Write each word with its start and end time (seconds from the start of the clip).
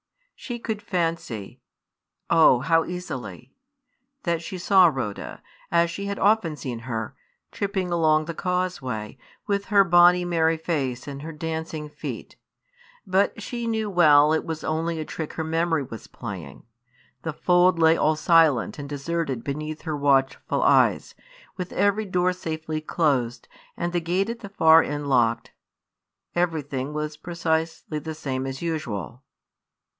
She 0.35 0.57
could 0.57 0.81
fancy 0.81 1.61
oh, 2.27 2.61
how 2.61 2.85
easily! 2.85 3.53
that 4.23 4.41
she 4.41 4.57
saw 4.57 4.87
Rhoda, 4.87 5.43
as 5.71 5.91
she 5.91 6.05
had 6.07 6.17
often 6.17 6.55
seen 6.55 6.79
her, 6.79 7.13
tripping 7.51 7.91
along 7.91 8.25
the 8.25 8.33
causeway, 8.33 9.19
with 9.45 9.65
her 9.65 9.83
bonny, 9.83 10.25
merry 10.25 10.57
face, 10.57 11.07
and 11.07 11.21
her 11.21 11.31
dancing 11.31 11.87
feet. 11.87 12.35
But 13.05 13.39
she 13.43 13.67
knew 13.67 13.91
well 13.91 14.33
it 14.33 14.43
was 14.43 14.63
only 14.63 14.99
a 14.99 15.05
trick 15.05 15.33
her 15.33 15.43
memory 15.43 15.83
was 15.83 16.07
playing. 16.07 16.63
The 17.21 17.33
fold 17.33 17.77
lay 17.77 17.95
all 17.95 18.15
silent 18.15 18.79
and 18.79 18.89
deserted 18.89 19.43
beneath 19.43 19.83
her 19.83 19.95
watchful 19.95 20.63
eyes, 20.63 21.13
with 21.55 21.71
every 21.73 22.05
door 22.07 22.33
safely 22.33 22.81
closed, 22.81 23.47
and 23.77 23.93
the 23.93 24.01
gate 24.01 24.31
at 24.31 24.39
the 24.39 24.49
far 24.49 24.81
end 24.81 25.07
locked. 25.07 25.51
Everything 26.35 26.91
was 26.95 27.17
precisely 27.17 27.99
the 27.99 28.15
same 28.15 28.47
as 28.47 28.63
usual. 28.63 29.21